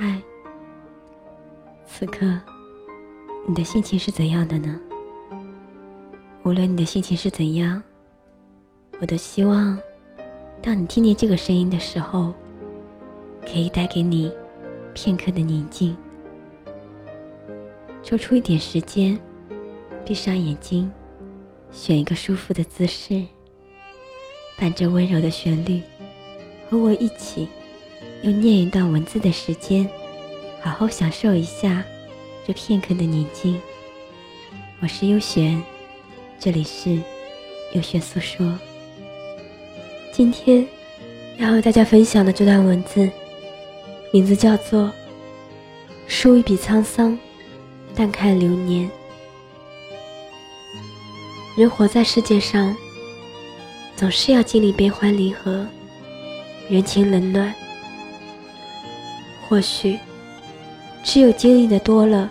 [0.00, 0.22] 嗨，
[1.84, 2.24] 此刻
[3.48, 4.78] 你的心情是怎样的呢？
[6.44, 7.82] 无论你的心情是怎样，
[9.00, 9.76] 我都希望，
[10.62, 12.32] 当你听见这个声音的时候，
[13.42, 14.32] 可以带给你
[14.94, 15.96] 片刻的宁静。
[18.00, 19.18] 抽出一点时间，
[20.04, 20.88] 闭上眼睛，
[21.72, 23.26] 选一个舒服的姿势，
[24.56, 25.82] 伴着温柔的旋律，
[26.70, 27.48] 和我一起。
[28.22, 29.88] 用念一段文字的时间，
[30.60, 31.84] 好好享受一下
[32.44, 33.60] 这片刻的宁静。
[34.80, 35.62] 我是优璇，
[36.40, 37.00] 这里是
[37.74, 38.58] 优璇诉说。
[40.12, 40.66] 今天
[41.38, 43.08] 要和大家分享的这段文字，
[44.12, 44.86] 名字叫做
[46.08, 47.16] 《书一笔沧桑，
[47.94, 48.90] 淡看流年》。
[51.56, 52.76] 人活在世界上，
[53.94, 55.64] 总是要经历悲欢离合，
[56.68, 57.54] 人情冷暖。
[59.48, 59.98] 或许，
[61.02, 62.30] 只有经历的多了，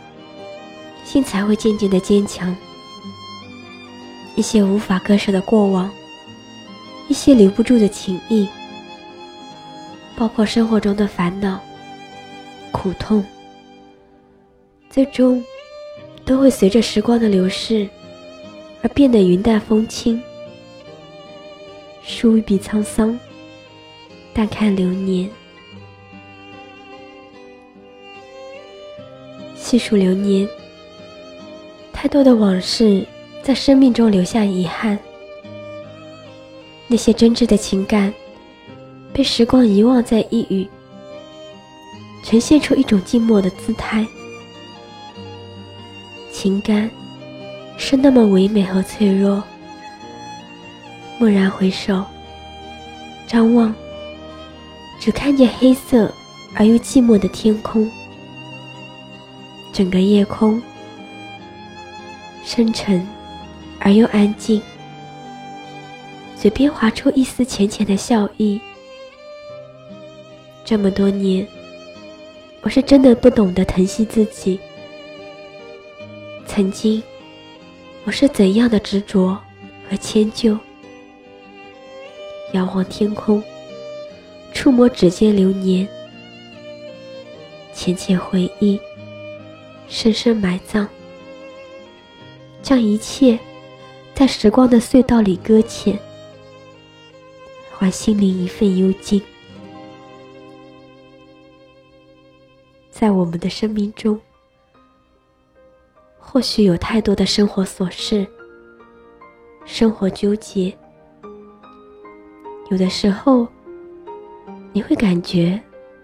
[1.04, 2.56] 心才会渐渐的坚强。
[4.36, 5.90] 一些无法割舍的过往，
[7.08, 8.48] 一些留不住的情谊，
[10.16, 11.60] 包括生活中的烦恼、
[12.72, 13.26] 苦痛，
[14.92, 15.44] 最终
[16.24, 17.90] 都会随着时光的流逝
[18.84, 20.22] 而变得云淡风轻。
[22.04, 23.20] 书一笔沧桑，
[24.36, 25.28] 淡看流年。
[29.58, 30.48] 细数流年，
[31.92, 33.06] 太多的往事
[33.44, 34.98] 在生命中留下遗憾。
[36.88, 38.14] 那些真挚的情感，
[39.12, 40.70] 被时光遗忘在一隅，
[42.24, 44.08] 呈现出一种静默的姿态。
[46.32, 46.90] 情感
[47.78, 49.44] 是那么唯美和脆弱。
[51.20, 52.06] 蓦然回首，
[53.28, 53.74] 张望，
[55.00, 56.14] 只看见黑色
[56.54, 57.90] 而又寂寞的天空。
[59.78, 60.60] 整个夜空
[62.44, 63.08] 深沉
[63.80, 64.60] 而又安静，
[66.36, 68.60] 嘴边划出一丝浅浅的笑意。
[70.66, 71.48] 这么多年，
[72.62, 74.60] 我是真的不懂得疼惜自己。
[76.48, 77.04] 曾经，
[78.04, 79.38] 我是怎样的执着
[79.88, 80.58] 和迁就？
[82.54, 83.44] 遥望天空，
[84.52, 85.88] 触摸指尖流年，
[87.76, 88.80] 浅浅回忆。
[89.88, 90.88] 深深埋葬，
[92.62, 93.40] 将一切
[94.14, 95.98] 在时光的隧道里搁浅，
[97.72, 99.22] 还心灵一份幽静。
[102.92, 104.20] 在我们的生命中，
[106.18, 108.28] 或许有太多的生活琐事、
[109.66, 110.76] 生活纠结，
[112.70, 113.48] 有的时候
[114.74, 115.62] 你会感觉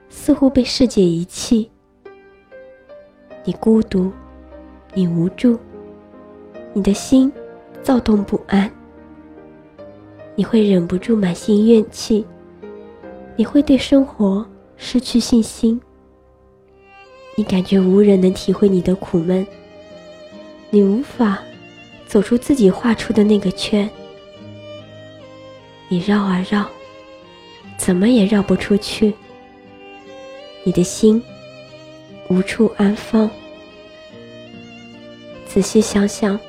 [0.08, 1.70] 似乎被世界遗弃。
[3.46, 4.12] 你孤独，
[4.94, 5.60] 你无助，
[6.72, 7.30] 你的心
[7.82, 8.72] 躁动不安，
[10.36, 12.26] 你会忍不住满心怨气，
[13.36, 14.46] 你会对生活
[14.78, 15.80] 失去信心，
[17.36, 19.46] 你感觉无人能体会你的苦闷，
[20.70, 21.40] 你无法
[22.08, 23.90] 走出自己画出的那个圈，
[25.90, 26.66] 你绕啊绕，
[27.76, 29.14] 怎么也绕不出去，
[30.64, 31.22] 你的心。
[32.30, 33.30] 无处安放。
[35.46, 36.40] 仔细想想，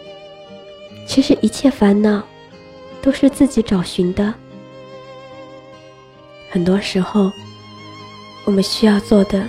[1.07, 2.23] 其实一切烦恼
[3.03, 4.33] 都是自己找寻的。
[6.51, 7.31] 很多时候，
[8.45, 9.47] 我们需要做的，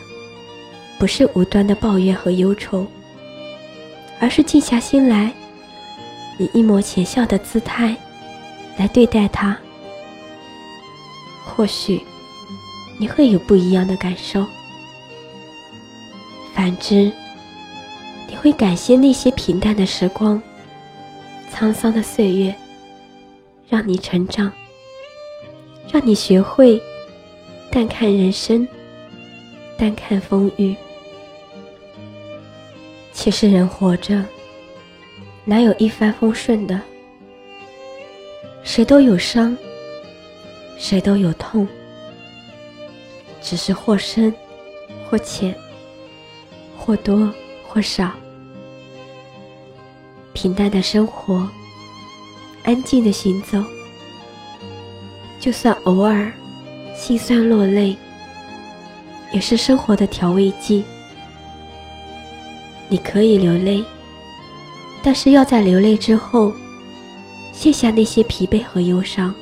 [0.97, 2.85] 不是无端的抱怨和忧愁，
[4.19, 5.31] 而是静下心来，
[6.39, 7.95] 以一抹浅笑的姿态
[8.77, 9.57] 来对待它。
[11.45, 12.01] 或许，
[12.99, 14.45] 你会有不一样的感受。
[16.55, 17.11] 反之，
[18.29, 20.41] 你会感谢那些平淡的时光、
[21.53, 22.55] 沧桑的岁月，
[23.67, 24.49] 让你成长，
[25.91, 26.81] 让你学会
[27.69, 28.65] 淡看人生，
[29.77, 30.73] 淡看风雨。
[33.11, 34.23] 其实人活着，
[35.43, 36.79] 哪有一帆风顺的？
[38.63, 39.57] 谁都有伤，
[40.77, 41.67] 谁都有痛，
[43.41, 44.33] 只是或深
[45.09, 45.53] 或浅。
[46.85, 47.27] 或多
[47.67, 48.11] 或少，
[50.33, 51.49] 平淡的生活，
[52.63, 53.63] 安静的行走，
[55.39, 56.31] 就算偶尔
[56.95, 57.97] 心酸落泪，
[59.31, 60.83] 也是生活的调味剂。
[62.87, 63.83] 你可以流泪，
[65.01, 66.53] 但是要在流泪之后，
[67.51, 69.33] 卸下那些疲惫和忧伤，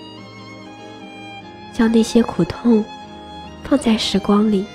[1.74, 2.86] 将那些苦痛
[3.66, 4.66] 放在时光里。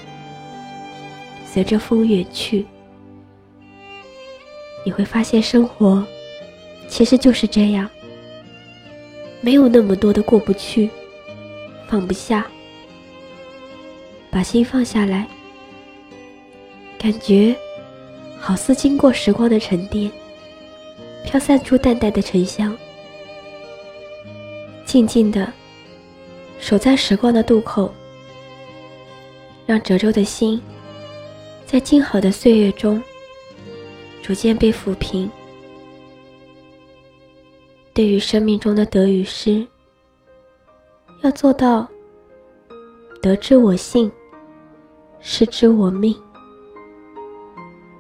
[1.59, 2.65] 随着风远去。
[4.85, 6.07] 你会发现，生活
[6.87, 7.91] 其实就是这样，
[9.41, 10.89] 没有那么多的过不去、
[11.89, 12.47] 放不下。
[14.31, 15.27] 把心放下来，
[16.97, 17.53] 感觉
[18.39, 20.09] 好似经过时光的沉淀，
[21.25, 22.79] 飘散出淡淡的沉香。
[24.87, 25.53] 静静的
[26.61, 27.93] 守在时光的渡口，
[29.67, 30.63] 让褶皱的心
[31.71, 33.01] 在静好的岁月中
[34.23, 35.31] 逐渐被抚平。
[37.93, 39.67] 对于生命中的得与失，
[41.21, 41.87] 要做到
[43.21, 44.11] 得之我幸。
[45.21, 46.17] 失之我命，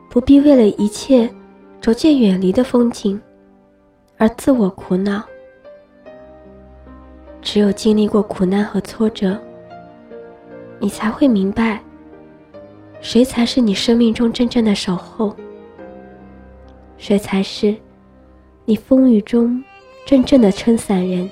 [0.08, 1.28] 不必为了一切
[1.78, 3.20] 逐渐远离的风景
[4.16, 5.22] 而自我苦恼。
[7.42, 9.38] 只有经历过苦难和挫折，
[10.78, 11.82] 你才会明白，
[13.00, 15.34] 谁才是你生命中真正的守候，
[16.98, 17.74] 谁才是
[18.64, 19.62] 你风雨中
[20.04, 21.28] 真正的撑伞人。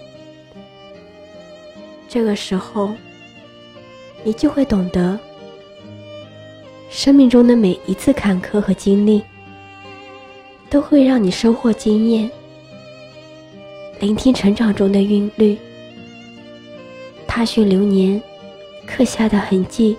[2.09, 2.91] 这个时候，
[4.25, 5.19] 你就会懂得。
[6.89, 9.23] 生命中的每一次坎坷和经历，
[10.71, 12.31] 都会让你收获经验，
[14.01, 15.59] 聆听成长中的韵律，
[17.27, 18.23] 踏寻流年
[18.87, 19.97] 刻下的痕迹，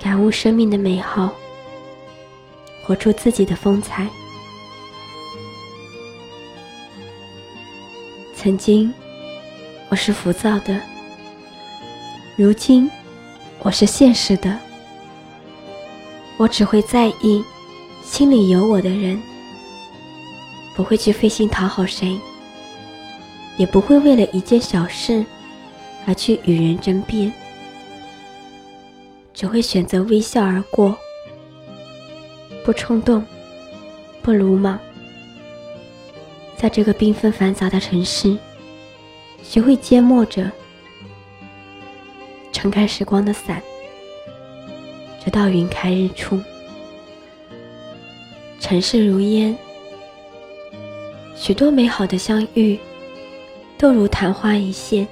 [0.00, 1.32] 感悟生命的美好，
[2.84, 4.06] 活出自己的风采。
[8.36, 8.94] 曾经，
[9.88, 10.76] 我是浮躁的；
[12.36, 12.88] 如今，
[13.58, 14.56] 我是现实的。
[16.36, 17.44] 我只会在意
[18.04, 19.20] 心里有我的人，
[20.76, 22.16] 不会去费心讨好谁，
[23.56, 25.24] 也不会为了一件小事
[26.06, 27.32] 而去与人争辩，
[29.38, 30.98] 只会选择微笑而过，
[32.64, 33.24] 不冲动，
[34.20, 34.76] 不鲁莽，
[36.56, 38.36] 在这个缤纷繁杂的城市，
[39.40, 40.50] 学会缄默着，
[42.50, 43.62] 撑开时光的伞。
[45.24, 46.42] 直到云开日出，
[48.58, 49.56] 尘世如烟，
[51.36, 52.76] 许多美好的相遇，
[53.78, 55.06] 都如昙花一现。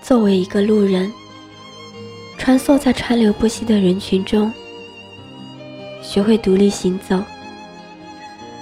[0.00, 1.12] 作为一个路人，
[2.48, 4.50] 穿梭在川流不息的人群中，
[6.00, 7.22] 学会独立行走，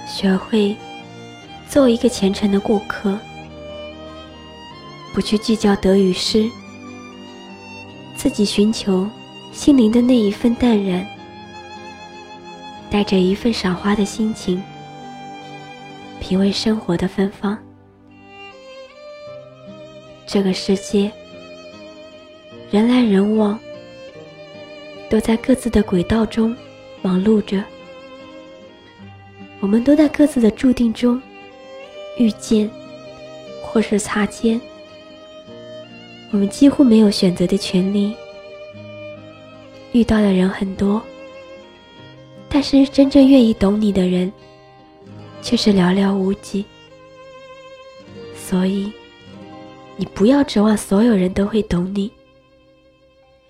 [0.05, 0.75] 学会
[1.69, 3.17] 做一个虔诚的顾客，
[5.13, 6.49] 不去计较得与失，
[8.17, 9.07] 自己寻求。
[9.53, 11.07] 心灵的那一份淡然，
[12.91, 14.61] 带着一份赏花的心情，
[16.19, 17.57] 品味生活的芬芳。
[20.25, 21.09] 这个世界，
[22.69, 23.57] 人来人往，
[25.09, 26.55] 都在各自的轨道中
[27.01, 27.63] 忙碌着。
[29.59, 31.21] 我们都在各自的注定中
[32.17, 32.69] 遇见，
[33.63, 34.59] 或是擦肩。
[36.31, 38.15] 我们几乎没有选择的权利。
[39.93, 41.01] 遇到的人很多，
[42.49, 44.31] 但是真正愿意懂你的人
[45.41, 46.65] 却是寥寥无几。
[48.35, 48.91] 所以，
[49.95, 52.11] 你不要指望所有人都会懂你，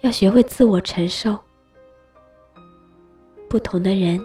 [0.02, 1.38] 要学会自我承受。
[3.50, 4.20] 不同的人，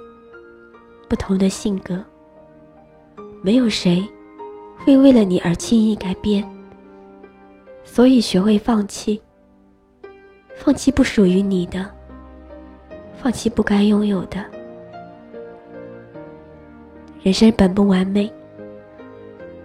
[1.08, 2.02] 不同的性格，
[3.40, 4.04] 没有谁
[4.78, 6.44] 会为了你而轻易改变。
[7.84, 9.22] 所以，学会放弃，
[10.56, 11.88] 放弃不属于你的。
[13.14, 14.44] 放弃不该拥有的。
[17.22, 18.32] 人生本不完美，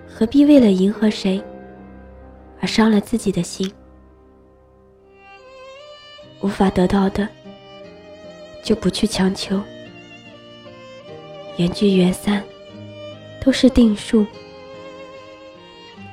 [0.08, 1.44] 何必为了迎合谁
[2.62, 3.72] 而伤了自己的心？
[6.44, 7.28] 无法得到的，
[8.64, 9.62] 就不去强求。
[11.58, 12.44] 缘聚缘散，
[13.42, 14.26] 都是定数，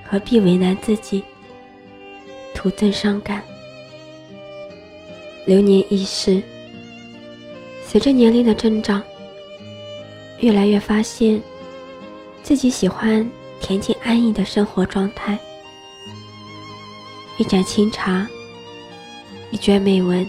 [0.08, 1.22] 何必为难自己，
[2.54, 3.42] 徒增伤感？
[5.46, 6.42] 流年易逝。
[7.86, 9.02] 随着年龄的增长，
[10.40, 11.40] 越来越发现
[12.42, 15.38] 自己喜欢恬静安逸的生活状态。
[17.36, 18.26] 一盏清茶，
[19.50, 20.26] 一卷美文，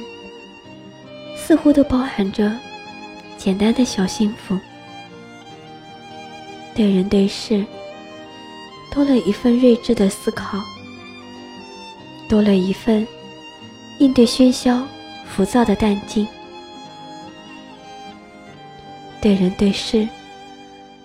[1.46, 2.52] 似乎都包含着
[3.38, 4.58] 简单的小幸福。
[6.74, 7.64] 对人对事，
[8.92, 10.60] 多了一份睿智的思考，
[12.28, 13.08] 多了一份
[14.00, 14.82] 应对喧嚣
[15.28, 16.28] 浮躁的淡静。
[19.22, 20.08] 对人对事，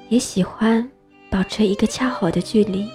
[0.09, 0.90] 也喜欢
[1.28, 2.88] 保持一个恰好的距离，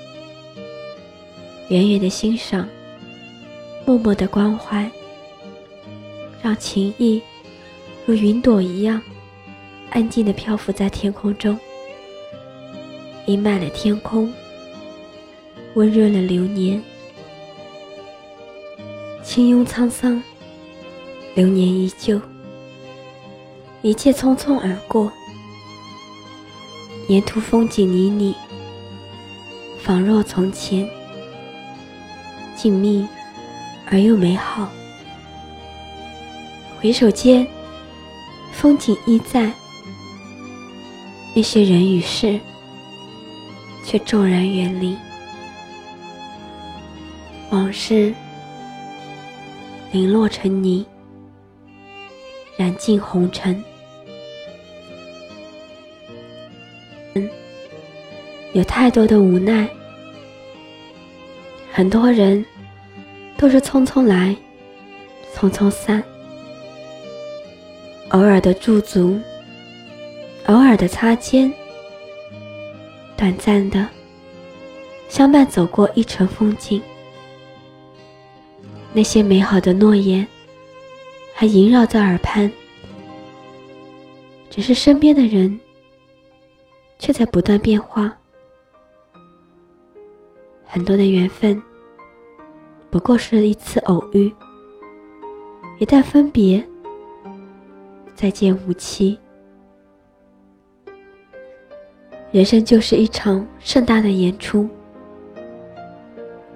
[1.69, 2.67] 远远的欣赏，
[3.85, 4.89] 默默的关怀，
[6.41, 7.21] 让情意
[8.07, 9.01] 如云朵一样
[9.89, 11.57] 安静地漂浮在天空中，
[13.25, 14.31] 阴霾了天空，
[15.73, 16.79] 温润了流年。
[19.23, 20.21] 轻拥沧桑，
[21.33, 22.21] 流年依旧，
[23.81, 25.11] 一切匆匆而过，
[27.07, 28.35] 沿途风景旖旎，
[29.79, 30.87] 仿若从前，
[32.55, 33.07] 静谧
[33.89, 34.69] 而又美好。
[36.79, 37.47] 回首间，
[38.57, 39.51] 风景依在，
[41.35, 42.39] 那些人与事
[43.83, 44.97] 却骤然远离，
[47.51, 48.13] 往事。
[49.91, 50.85] 零落成泥，
[52.57, 53.63] 染尽红尘。
[57.13, 57.29] 嗯，
[58.53, 59.69] 有太多的无奈，
[61.71, 62.43] 很多人
[63.37, 64.35] 都是匆匆来，
[65.33, 66.03] 匆匆散。
[68.15, 69.19] 偶尔的驻足，
[70.45, 71.53] 偶尔的擦肩，
[73.17, 73.85] 短暂的
[75.09, 76.81] 相伴走过一程风景。
[78.93, 80.25] 那些美好的诺言
[81.33, 82.49] 还萦绕在耳畔，
[84.49, 85.59] 只是身边的人
[86.97, 88.17] 却在不断变化。
[90.65, 91.61] 很多的缘分
[92.89, 94.33] 不过是一次偶遇，
[95.79, 96.65] 一旦分别，
[98.15, 99.19] 再见无期。
[102.31, 104.67] 人生就是一场盛大的演出，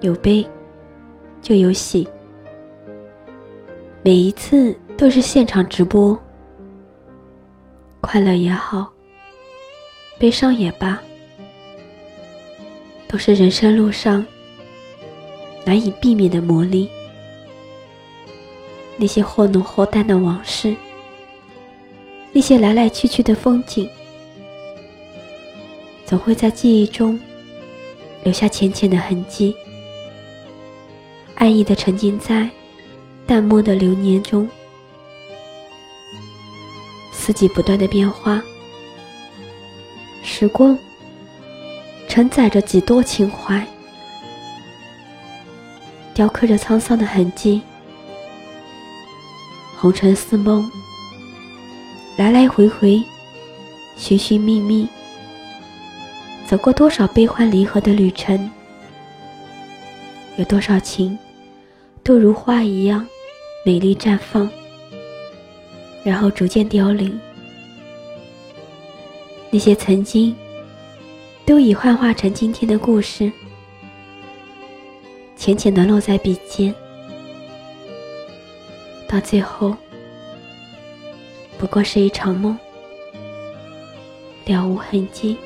[0.00, 0.44] 有悲
[1.40, 2.08] 就有喜。
[4.02, 6.18] 每一次都是现场直播，
[8.00, 8.90] 快乐也好，
[10.18, 10.98] 悲伤也罢，
[13.06, 14.26] 都是人生路上
[15.64, 16.88] 难以避免的磨砺。
[18.96, 20.74] 那些或浓或淡的往事，
[22.32, 23.88] 那些来来去去的风景，
[26.06, 27.18] 总会在记忆中
[28.22, 29.54] 留下浅浅的痕迹，
[31.34, 32.48] 安逸的沉浸在。
[33.26, 34.48] 淡漠的流年中，
[37.12, 38.42] 四季不断的变化，
[40.24, 40.76] 时光
[42.08, 43.64] 承载着几多情怀，
[46.12, 47.62] 雕刻着沧桑的痕迹。
[49.76, 50.68] 红尘似梦，
[52.16, 53.02] 来来回回，
[53.96, 54.86] 寻寻觅觅，
[56.46, 58.50] 走过多少悲欢离合的旅程，
[60.36, 61.18] 有多少情，
[62.02, 63.06] 都如花一样。
[63.62, 64.48] 美丽绽放，
[66.02, 67.20] 然后逐渐凋零。
[69.50, 70.34] 那些曾经，
[71.44, 73.30] 都已幻化成今天的故事，
[75.36, 76.74] 浅浅的落在笔尖，
[79.06, 79.76] 到最后，
[81.60, 82.58] 不过是一场梦，
[84.46, 85.36] 了无痕迹。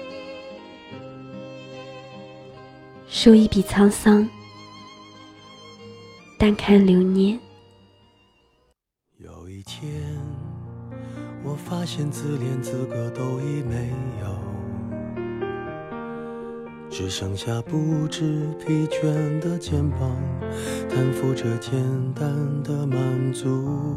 [3.09, 4.29] 书一笔沧桑，
[6.39, 7.37] 淡看流年。
[9.19, 9.91] 有一天，
[11.43, 13.93] 我发现自怜资格都已没
[14.23, 14.39] 有，
[16.89, 20.17] 只剩下不知疲倦的肩膀，
[20.89, 21.83] 担负着简
[22.15, 23.97] 单的满足。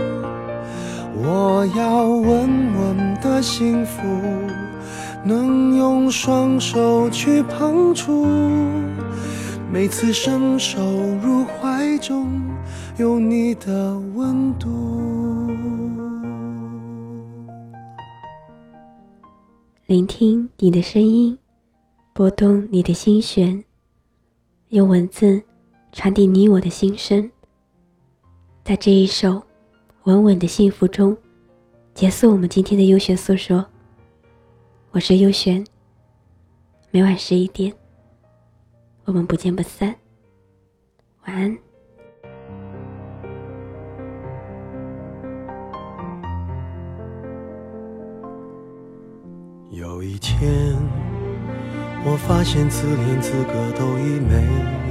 [1.23, 4.01] 我要稳稳的幸福，
[5.23, 8.25] 能用双手去碰触，
[9.71, 10.81] 每次伸手
[11.21, 12.27] 入怀中
[12.97, 14.67] 有你的温度。
[19.85, 21.37] 聆听你的声音，
[22.13, 23.63] 拨动你的心弦，
[24.69, 25.39] 用文字
[25.91, 27.29] 传递你我的心声。
[28.63, 29.43] 在这一首
[30.05, 31.15] 稳稳的幸福中，
[31.93, 33.63] 结束我们今天的优选诉说。
[34.89, 35.63] 我是优璇，
[36.89, 37.71] 每晚十一点，
[39.05, 39.95] 我们不见不散。
[41.27, 41.55] 晚安。
[49.69, 50.75] 有一天，
[52.03, 54.90] 我发现自怜资格都已没有，